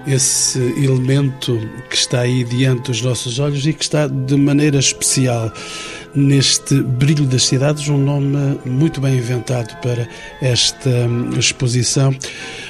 [0.07, 5.53] esse elemento que está aí diante dos nossos olhos e que está de maneira especial
[6.15, 10.07] neste Brilho das Cidades, um nome muito bem inventado para
[10.41, 10.91] esta
[11.39, 12.15] exposição.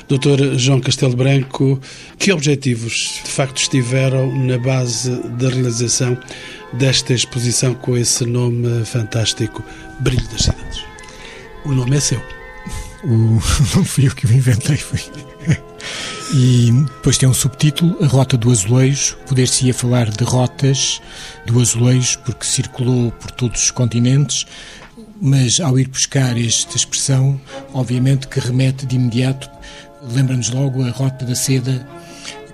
[0.09, 1.81] Doutor João Castelo Branco,
[2.19, 6.17] que objetivos de facto estiveram na base da realização
[6.75, 9.63] desta exposição com esse nome fantástico,
[10.01, 10.85] Brilho das Cidades?
[11.65, 12.23] O nome é seu.
[13.05, 13.41] O,
[13.77, 15.01] não fui eu que o inventei, foi.
[16.35, 19.17] E depois tem um subtítulo, A Rota do Azulejo.
[19.27, 21.01] Poder-se-ia falar de rotas
[21.47, 24.47] do azulejo, porque circulou por todos os continentes,
[25.21, 27.39] mas ao ir buscar esta expressão,
[27.75, 29.51] obviamente que remete de imediato,
[30.11, 31.87] lembra-nos logo a Rota da Seda,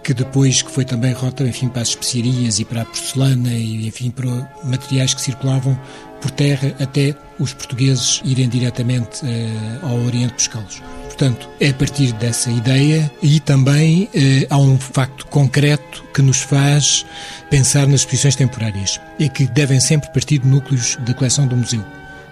[0.03, 3.87] que depois que foi também rota, enfim, para as especiarias e para a porcelana e,
[3.87, 5.79] enfim, para materiais que circulavam
[6.21, 10.83] por terra até os portugueses irem diretamente uh, ao Oriente buscá-los.
[11.19, 16.43] Portanto, é a partir dessa ideia e também eh, há um facto concreto que nos
[16.43, 17.05] faz
[17.51, 21.85] pensar nas exposições temporárias e que devem sempre partir de núcleos da coleção do museu.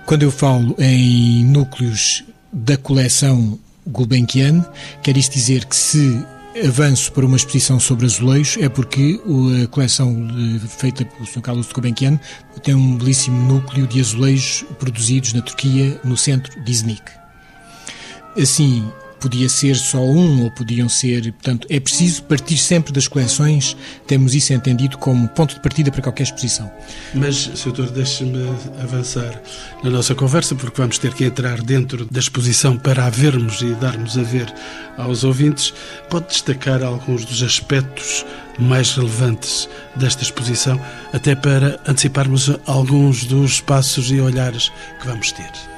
[0.07, 2.23] Quando eu falo em núcleos
[2.53, 4.65] da coleção Gulbenkian,
[5.03, 6.25] quer isto dizer que se
[6.65, 9.21] avanço para uma exposição sobre azulejos é porque
[9.65, 11.41] a coleção eh, feita pelo Sr.
[11.41, 12.21] Carlos de Gulbenkian
[12.63, 17.26] tem um belíssimo núcleo de azulejos produzidos na Turquia, no centro de Iznik.
[18.39, 21.33] Assim, podia ser só um ou podiam ser.
[21.33, 26.03] Portanto, é preciso partir sempre das coleções, temos isso entendido como ponto de partida para
[26.03, 26.71] qualquer exposição.
[27.15, 27.91] Mas, Sr.
[27.93, 28.49] deixe-me
[28.81, 29.41] avançar
[29.83, 33.75] na nossa conversa, porque vamos ter que entrar dentro da exposição para a vermos e
[33.75, 34.53] darmos a ver
[34.97, 35.73] aos ouvintes.
[36.09, 38.25] Pode destacar alguns dos aspectos
[38.59, 40.81] mais relevantes desta exposição,
[41.13, 44.71] até para anteciparmos alguns dos passos e olhares
[45.01, 45.76] que vamos ter.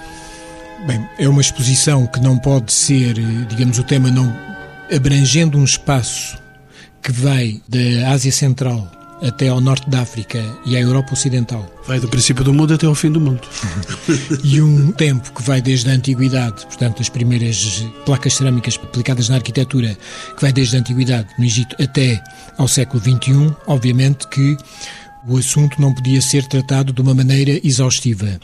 [0.87, 3.15] Bem, é uma exposição que não pode ser,
[3.49, 4.35] digamos, o tema não
[4.95, 6.39] abrangendo um espaço
[7.03, 11.69] que vai da Ásia Central até ao norte da África e à Europa Ocidental.
[11.87, 13.41] Vai do princípio do mundo até ao fim do mundo.
[14.45, 19.37] e um tempo que vai desde a Antiguidade, portanto, as primeiras placas cerâmicas aplicadas na
[19.37, 19.99] arquitetura,
[20.37, 22.23] que vai desde a Antiguidade no Egito até
[22.57, 24.57] ao século XXI, obviamente que
[25.27, 28.41] O assunto não podia ser tratado de uma maneira exaustiva,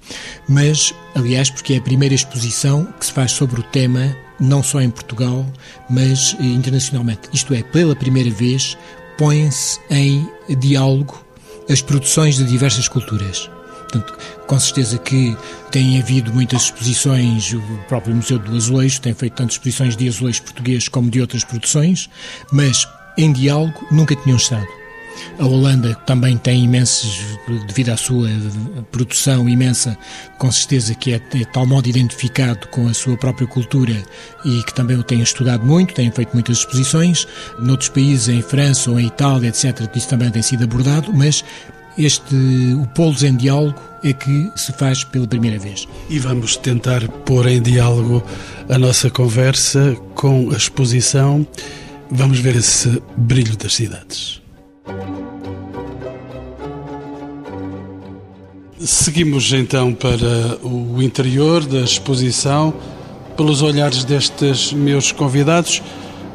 [0.49, 4.81] mas, aliás, porque é a primeira exposição que se faz sobre o tema, não só
[4.81, 5.47] em Portugal,
[5.89, 7.29] mas internacionalmente.
[7.33, 8.77] Isto é, pela primeira vez,
[9.17, 11.25] põem-se em diálogo
[11.71, 13.49] as produções de diversas culturas.
[13.79, 15.37] Portanto, com certeza que
[15.71, 20.43] tem havido muitas exposições, o próprio Museu do Azulejo tem feito tanto exposições de azulejo
[20.43, 22.11] português como de outras produções,
[22.53, 24.67] mas em diálogo nunca tinham estado.
[25.39, 27.21] A Holanda também tem imensos,
[27.67, 28.29] devido à sua
[28.91, 29.97] produção imensa,
[30.39, 34.03] com certeza que é de tal modo identificado com a sua própria cultura
[34.45, 37.27] e que também o tem estudado muito, tem feito muitas exposições.
[37.59, 41.45] Noutros países, em França ou em Itália, etc., isso também tem sido abordado, mas
[41.97, 42.35] este,
[42.81, 45.89] o Polos em Diálogo, é que se faz pela primeira vez.
[46.11, 48.23] E vamos tentar pôr em diálogo
[48.69, 51.47] a nossa conversa com a exposição.
[52.11, 54.44] Vamos ver esse brilho das cidades.
[58.79, 62.75] Seguimos então para o interior da exposição,
[63.37, 65.83] pelos olhares destes meus convidados,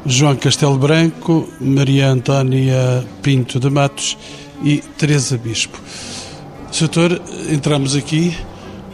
[0.04, 4.16] João Castelo Branco, Maria Antónia Pinto de Matos
[4.64, 5.80] e Teresa Bispo.
[6.78, 8.36] Doutor, entramos aqui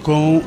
[0.03, 0.43] com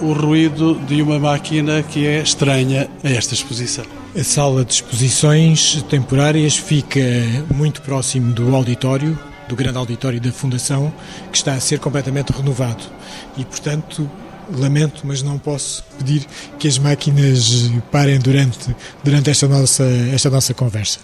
[0.00, 3.95] o ruído de uma máquina que é estranha a esta exposição.
[4.18, 6.98] A sala de exposições temporárias fica
[7.54, 10.90] muito próximo do auditório, do grande auditório da Fundação,
[11.30, 12.82] que está a ser completamente renovado.
[13.36, 14.10] E, portanto,
[14.50, 16.24] lamento, mas não posso pedir
[16.58, 18.74] que as máquinas parem durante,
[19.04, 20.98] durante esta, nossa, esta nossa conversa.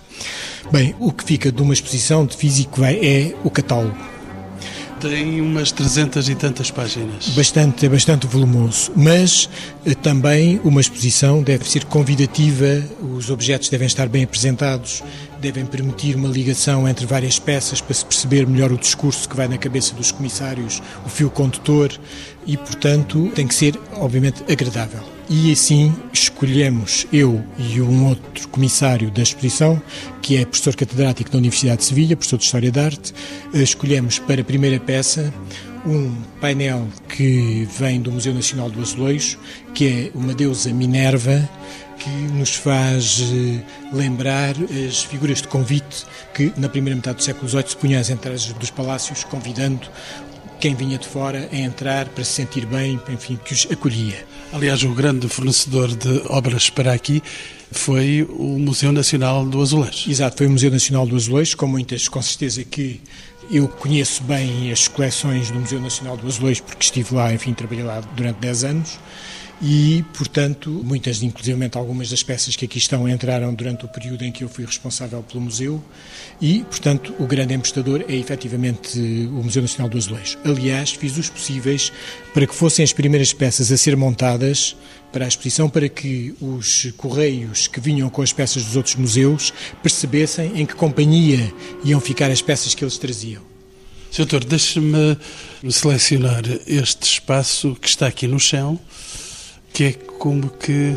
[0.73, 4.12] Bem, o que fica de uma exposição de físico é o catálogo
[5.03, 7.29] tem umas 300 e tantas páginas.
[7.31, 9.49] Bastante, é bastante volumoso, mas
[9.85, 12.81] eh, também uma exposição deve ser convidativa,
[13.17, 15.03] os objetos devem estar bem apresentados,
[15.41, 19.49] devem permitir uma ligação entre várias peças para se perceber melhor o discurso que vai
[19.49, 21.91] na cabeça dos comissários, o fio condutor
[22.47, 25.12] e, portanto, tem que ser, obviamente, agradável.
[25.29, 29.81] E assim escolhemos, eu e um outro comissário da exposição,
[30.21, 33.15] que é professor catedrático da Universidade de Sevilha, professor de História da Arte,
[33.55, 35.33] eh, escolhemos para a primeira peça
[35.87, 39.39] um painel que vem do Museu Nacional do Azulejo,
[39.75, 41.49] que é uma deusa Minerva,
[41.99, 44.55] que nos faz eh, lembrar
[44.89, 46.05] as figuras de convite
[46.35, 49.89] que na primeira metade do século XVIII se punham às entradas dos palácios, convidando
[50.63, 54.25] quem vinha de fora a entrar para se sentir bem, enfim, que os acolhia.
[54.53, 57.21] Aliás, o grande fornecedor de obras para aqui
[57.73, 60.09] foi o Museu Nacional do Azulejo.
[60.09, 63.01] Exato, foi o Museu Nacional do Azulejo, com muitas, com certeza que
[63.51, 67.83] eu conheço bem as coleções do Museu Nacional do Azulejo, porque estive lá, enfim, trabalhei
[67.83, 69.01] lá durante 10 anos
[69.63, 74.33] e, portanto, muitas, inclusivamente algumas das peças que aqui estão, entraram durante o período em
[74.33, 75.83] que eu fui responsável pelo museu
[76.41, 80.37] e, portanto, o grande emprestador é efetivamente o Museu Nacional do Azulejo.
[80.45, 81.93] Aliás, fiz os possíveis
[82.35, 84.75] para que fossem as primeiras peças a ser montadas
[85.13, 89.53] para a exposição, para que os correios que vinham com as peças dos outros museus
[89.81, 91.53] percebessem em que companhia
[91.85, 93.43] iam ficar as peças que eles traziam.
[94.17, 95.17] Doutor, deixe-me
[95.71, 98.79] selecionar este espaço que está aqui no chão
[99.73, 100.95] que é como que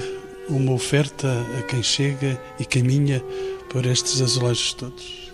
[0.50, 3.24] uma oferta a quem chega e caminha
[3.70, 5.32] por estes azulejos todos.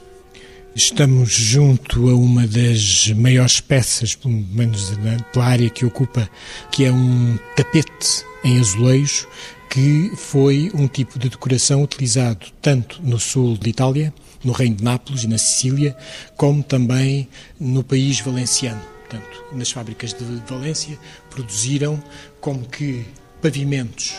[0.75, 4.93] Estamos junto a uma das maiores peças, pelo menos
[5.33, 6.29] pela área que ocupa,
[6.71, 9.27] que é um tapete em azulejo,
[9.69, 14.83] que foi um tipo de decoração utilizado tanto no sul de Itália, no Reino de
[14.83, 15.95] Nápoles e na Sicília,
[16.37, 17.27] como também
[17.59, 18.81] no país valenciano.
[19.09, 20.97] Portanto, nas fábricas de Valência
[21.29, 22.01] produziram
[22.39, 23.05] como que
[23.41, 24.15] pavimentos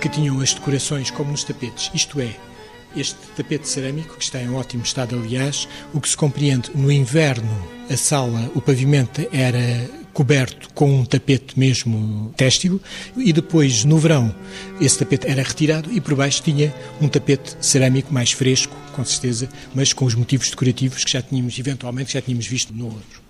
[0.00, 2.36] que tinham as decorações como nos tapetes, isto é,
[2.96, 7.68] este tapete cerâmico, que está em ótimo estado, aliás, o que se compreende no inverno,
[7.90, 12.80] a sala, o pavimento era coberto com um tapete mesmo têxtil
[13.16, 14.34] e depois no verão
[14.80, 19.48] esse tapete era retirado e por baixo tinha um tapete cerâmico mais fresco, com certeza,
[19.72, 23.27] mas com os motivos decorativos que já tínhamos eventualmente já tínhamos visto no outro.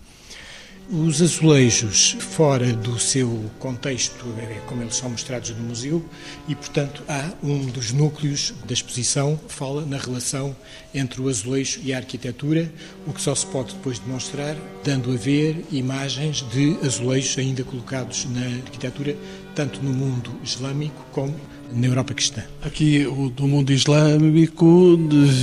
[0.90, 6.02] Os azulejos, fora do seu contexto, é como eles são mostrados no museu,
[6.48, 10.56] e, portanto, há um dos núcleos da exposição fala na relação
[10.94, 12.72] entre o azulejo e a arquitetura,
[13.06, 18.24] o que só se pode depois demonstrar dando a ver imagens de azulejos ainda colocados
[18.24, 19.14] na arquitetura,
[19.54, 21.38] tanto no mundo islâmico como
[21.72, 22.42] na Europa cristã.
[22.62, 23.04] Aqui
[23.34, 24.98] do mundo islâmico,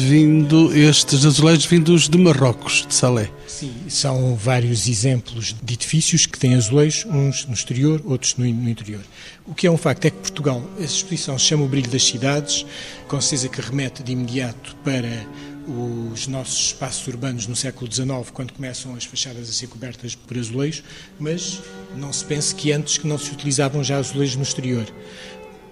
[0.07, 3.29] vindo estes azulejos vindos de Marrocos, de Salé.
[3.47, 9.01] Sim, são vários exemplos de edifícios que têm azulejos, uns no exterior, outros no, interior.
[9.45, 12.65] O que é um facto é que Portugal, essa exposição chama O Brilho das Cidades,
[13.07, 15.25] com certeza que remete de imediato para
[15.67, 20.37] os nossos espaços urbanos no século XIX, quando começam as fachadas a ser cobertas por
[20.37, 20.83] azulejos,
[21.19, 21.59] mas
[21.95, 24.85] não se pense que antes que não se utilizavam já azulejos no exterior.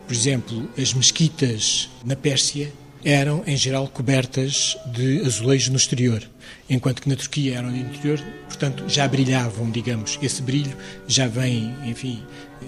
[0.05, 2.71] Por exemplo, as mesquitas na Pérsia
[3.03, 6.23] eram, em geral, cobertas de azulejos no exterior,
[6.69, 10.17] enquanto que na Turquia eram no interior, portanto, já brilhavam, digamos.
[10.21, 10.75] Esse brilho
[11.07, 12.21] já vem, enfim,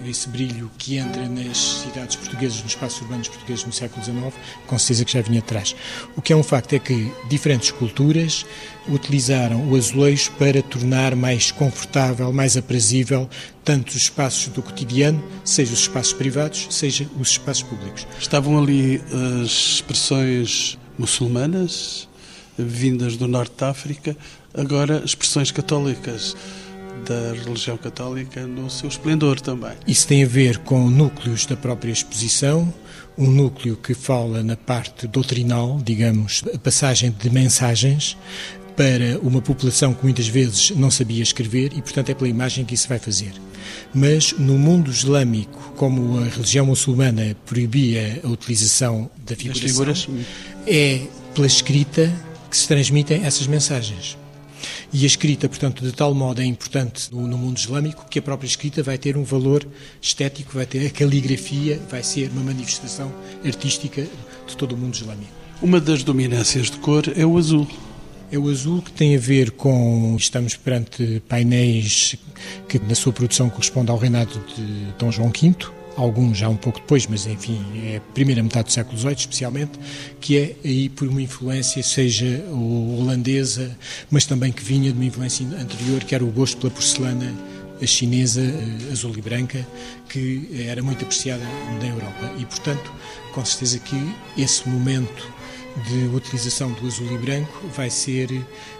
[0.04, 4.34] esse brilho que entra nas cidades portuguesas, nos espaços urbanos portugueses no século XIX,
[4.66, 5.74] com certeza que já vinha atrás.
[6.16, 8.44] O que é um facto é que diferentes culturas
[8.88, 13.28] utilizaram o azulejo para tornar mais confortável, mais aprazível,
[13.64, 18.06] tanto os espaços do cotidiano, seja os espaços privados, seja os espaços públicos.
[18.20, 19.02] Estavam ali
[19.42, 20.25] as expressões
[20.98, 22.08] muçulmanas,
[22.58, 24.16] vindas do norte da África,
[24.54, 26.36] agora expressões católicas
[27.06, 29.72] da religião católica no seu esplendor também.
[29.86, 32.72] Isso tem a ver com núcleos da própria exposição,
[33.16, 38.16] um núcleo que fala na parte doutrinal, digamos, a passagem de mensagens
[38.76, 42.74] para uma população que muitas vezes não sabia escrever e, portanto, é pela imagem que
[42.74, 43.32] isso vai fazer.
[43.94, 50.14] Mas no mundo islâmico, como a religião muçulmana proibia a utilização da figuração,
[50.66, 51.00] é
[51.34, 52.12] pela escrita
[52.50, 54.16] que se transmitem essas mensagens.
[54.92, 58.22] E a escrita, portanto, de tal modo é importante no, no, mundo islâmico que a
[58.22, 59.66] própria escrita vai ter um valor
[60.00, 63.12] estético, vai ter a caligrafia, vai ser uma manifestação
[63.44, 64.06] artística
[64.46, 65.32] de todo o mundo islâmico.
[65.60, 67.66] Uma das dominâncias de cor é o azul.
[68.30, 70.16] É o azul que tem a ver com.
[70.18, 72.16] Estamos perante painéis
[72.68, 75.54] que, na sua produção, corresponde ao reinado de Dom João V,
[75.96, 79.78] alguns já um pouco depois, mas enfim, é a primeira metade do século XVIII especialmente,
[80.20, 83.76] que é aí por uma influência, seja holandesa,
[84.10, 87.32] mas também que vinha de uma influência anterior, que era o gosto pela porcelana
[87.84, 89.66] chinesa, eh, azul e branca,
[90.08, 91.44] que era muito apreciada
[91.80, 92.32] na Europa.
[92.38, 92.90] E, portanto,
[93.32, 93.96] com certeza que
[94.36, 95.30] esse momento
[95.84, 98.28] de utilização do azul e branco vai ser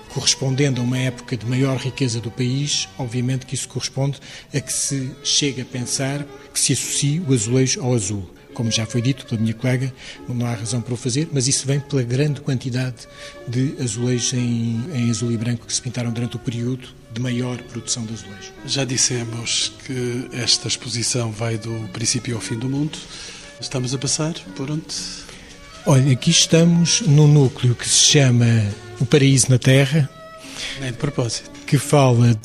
[0.09, 4.19] correspondendo a uma época de maior riqueza do país, obviamente que isso corresponde
[4.55, 8.31] a que se chega a pensar que se associe o azulejo ao azul.
[8.55, 9.93] Como já foi dito pela minha colega,
[10.27, 13.07] não há razão para o fazer, mas isso vem pela grande quantidade
[13.47, 17.59] de azulejos em, em azul e branco que se pintaram durante o período de maior
[17.65, 18.53] produção de azulejo.
[18.65, 22.99] Já dissemos que esta exposição vai do princípio ao fim do mundo.
[23.61, 25.26] Estamos a passar por onde?
[25.89, 28.45] Olha, aqui estamos no núcleo que se chama
[28.99, 30.11] O Paraíso na Terra.
[30.80, 31.49] Nem de propósito.
[31.64, 32.37] Que fala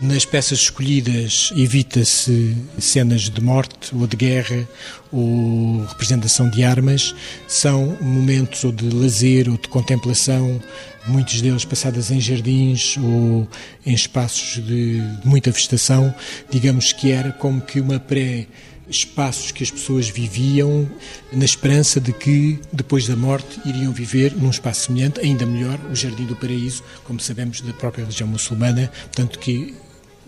[0.00, 4.68] nas peças escolhidas, evita-se cenas de morte ou de guerra
[5.10, 7.12] ou representação de armas.
[7.48, 10.62] São momentos ou de lazer ou de contemplação,
[11.08, 13.48] muitos deles passados em jardins ou
[13.84, 16.14] em espaços de muita vegetação.
[16.48, 18.46] Digamos que era como que uma pré
[18.88, 20.88] espaços que as pessoas viviam
[21.32, 25.94] na esperança de que, depois da morte, iriam viver num espaço semelhante, ainda melhor, o
[25.94, 29.74] Jardim do Paraíso, como sabemos da própria religião muçulmana, portanto que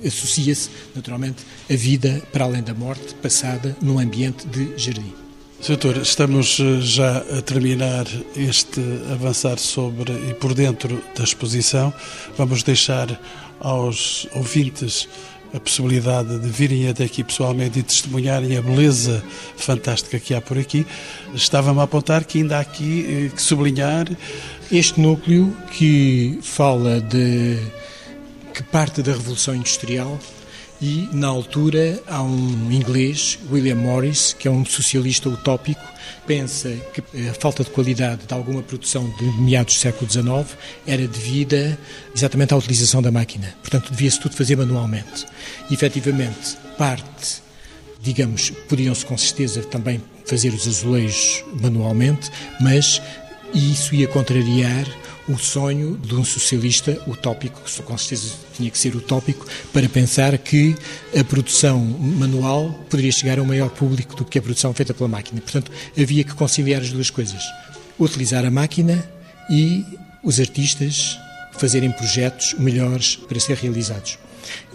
[0.04, 5.12] associa-se naturalmente a vida para além da morte, passada num ambiente de jardim.
[5.66, 8.80] Doutor, estamos eh, já a terminar este
[9.10, 11.92] avançar sobre e por dentro da exposição.
[12.36, 13.18] Vamos deixar
[13.58, 15.08] aos ouvintes
[15.54, 19.22] a possibilidade de virem até aqui pessoalmente e testemunharem a beleza
[19.56, 20.86] fantástica que há por aqui,
[21.34, 24.06] estava-me a apontar que ainda há aqui eh, que sublinhar.
[24.70, 27.58] Este núcleo que fala de.
[28.52, 30.18] que parte da Revolução Industrial
[30.80, 35.80] e, na altura, há um inglês, William Morris, que é um socialista utópico,
[36.26, 41.06] pensa que a falta de qualidade de alguma produção de meados do século XIX era
[41.06, 41.78] devida
[42.14, 43.54] exatamente à utilização da máquina.
[43.62, 45.24] Portanto, devia-se tudo fazer manualmente.
[45.70, 47.42] E, efetivamente, parte,
[48.02, 53.00] digamos, podiam-se com certeza também fazer os azulejos manualmente, mas
[53.54, 54.86] isso ia contrariar
[55.28, 60.36] o sonho de um socialista utópico, que com certeza tinha que ser utópico, para pensar
[60.38, 60.76] que
[61.18, 65.08] a produção manual poderia chegar a um maior público do que a produção feita pela
[65.08, 65.40] máquina.
[65.40, 67.42] Portanto, havia que conciliar as duas coisas:
[67.98, 69.08] utilizar a máquina
[69.50, 69.84] e
[70.22, 71.18] os artistas
[71.58, 74.18] fazerem projetos melhores para ser realizados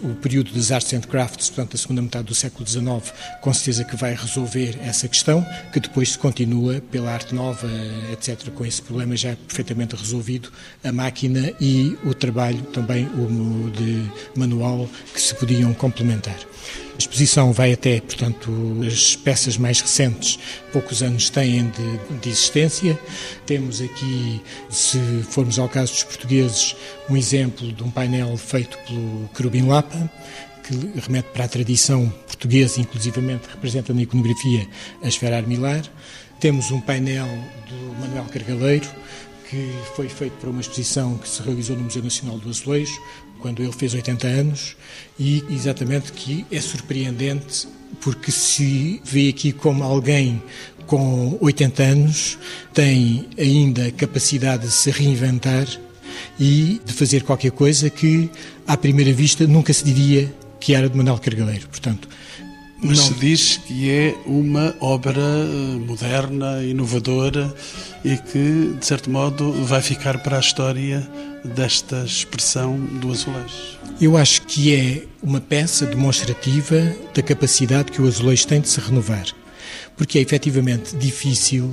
[0.02, 3.84] o período das Arts and Crafts, portanto, a segunda metade do século XIX, com certeza
[3.84, 7.68] que vai resolver essa questão, que depois se continua pela arte nova,
[8.12, 10.50] etc., com esse problema já perfeitamente resolvido,
[10.82, 16.36] a máquina e o trabalho também o de manual que se podiam complementar.
[16.94, 18.50] A exposição vai até, portanto,
[18.86, 20.38] as peças mais recentes,
[20.72, 22.98] poucos anos têm de, de existência.
[23.46, 24.40] Temos aqui,
[24.70, 24.98] se
[25.30, 26.76] formos ao caso dos portugueses,
[27.08, 30.10] um exemplo de um painel feito pelo Querubim Lapa,
[30.62, 34.66] que remete para a tradição portuguesa, inclusivamente representa na iconografia
[35.02, 35.82] a esfera armilar.
[36.38, 37.28] Temos um painel
[37.68, 38.88] do Manuel Cargaleiro,
[39.52, 42.98] que foi feito para uma exposição que se realizou no Museu Nacional do Azulejo,
[43.38, 44.74] quando ele fez 80 anos,
[45.20, 47.68] e exatamente que é surpreendente
[48.00, 50.42] porque se vê aqui como alguém
[50.86, 52.38] com 80 anos
[52.72, 55.66] tem ainda capacidade de se reinventar
[56.40, 58.30] e de fazer qualquer coisa que,
[58.66, 61.68] à primeira vista, nunca se diria que era de Manuel Cargaleiro.
[61.68, 62.08] Portanto,
[62.82, 63.06] mas não...
[63.06, 67.54] se diz que é uma obra eh, moderna, inovadora
[68.04, 71.08] e que, de certo modo, vai ficar para a história
[71.44, 73.78] desta expressão do azulejo.
[74.00, 78.80] Eu acho que é uma peça demonstrativa da capacidade que o azulejo tem de se
[78.80, 79.26] renovar,
[79.96, 81.72] porque é efetivamente difícil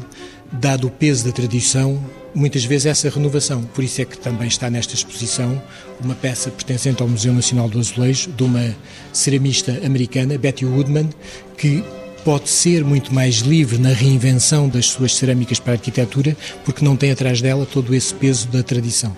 [0.51, 2.03] dado o peso da tradição,
[2.33, 3.63] muitas vezes essa renovação.
[3.63, 5.61] Por isso é que também está nesta exposição
[6.03, 8.75] uma peça pertencente ao Museu Nacional do Azulejo, de uma
[9.11, 11.09] ceramista americana, Betty Woodman,
[11.57, 11.83] que
[12.23, 16.95] pode ser muito mais livre na reinvenção das suas cerâmicas para a arquitetura, porque não
[16.95, 19.15] tem atrás dela todo esse peso da tradição.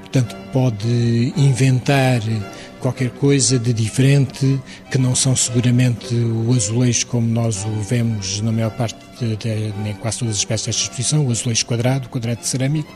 [0.00, 2.20] Portanto, pode inventar
[2.82, 4.60] qualquer coisa de diferente,
[4.90, 9.88] que não são seguramente o azulejo como nós o vemos na maior parte, de, de,
[9.88, 12.92] em quase todas as peças desta exposição, o azulejo quadrado, o quadrado de cerâmico,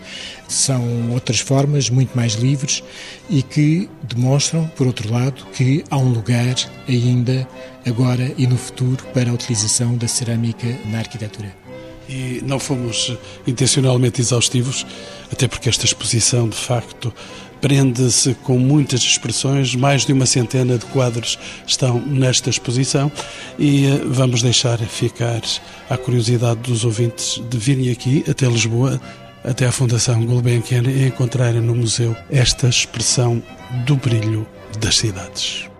[0.48, 2.82] são outras formas muito mais livres
[3.30, 6.56] e que demonstram, por outro lado, que há um lugar
[6.88, 7.48] ainda
[7.86, 11.54] agora e no futuro para a utilização da cerâmica na arquitetura.
[12.08, 13.16] E não fomos
[13.46, 14.86] intencionalmente exaustivos,
[15.30, 17.12] até porque esta exposição, de facto,
[17.60, 23.10] prende-se com muitas expressões, mais de uma centena de quadros estão nesta exposição
[23.58, 25.40] e eh, vamos deixar ficar
[25.88, 29.00] a curiosidade dos ouvintes de virem aqui até Lisboa,
[29.44, 33.42] até a Fundação Gulbenkian e encontrarem no museu esta expressão
[33.86, 34.46] do brilho
[34.80, 35.75] das cidades.